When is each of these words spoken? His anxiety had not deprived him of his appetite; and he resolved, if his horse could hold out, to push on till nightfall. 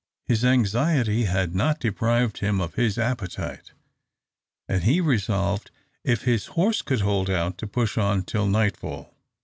His 0.25 0.43
anxiety 0.43 1.25
had 1.25 1.53
not 1.53 1.79
deprived 1.79 2.39
him 2.39 2.59
of 2.59 2.73
his 2.73 2.97
appetite; 2.97 3.73
and 4.67 4.81
he 4.83 4.99
resolved, 4.99 5.69
if 6.03 6.23
his 6.23 6.47
horse 6.57 6.81
could 6.81 7.01
hold 7.01 7.29
out, 7.29 7.59
to 7.59 7.67
push 7.67 7.99
on 7.99 8.23
till 8.23 8.47
nightfall. 8.47 9.13